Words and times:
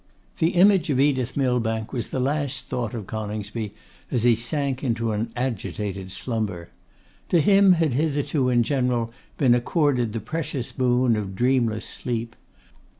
The 0.39 0.55
image 0.55 0.89
of 0.89 0.99
Edith 0.99 1.37
Millbank 1.37 1.93
was 1.93 2.07
the 2.07 2.19
last 2.19 2.63
thought 2.63 2.95
of 2.95 3.05
Coningsby, 3.05 3.71
as 4.09 4.23
he 4.23 4.33
sank 4.33 4.83
into 4.83 5.11
an 5.11 5.31
agitated 5.35 6.09
slumber. 6.09 6.69
To 7.29 7.39
him 7.39 7.73
had 7.73 7.93
hitherto 7.93 8.49
in 8.49 8.63
general 8.63 9.13
been 9.37 9.53
accorded 9.53 10.13
the 10.13 10.19
precious 10.19 10.71
boon 10.71 11.15
of 11.15 11.35
dreamless 11.35 11.85
sleep. 11.85 12.35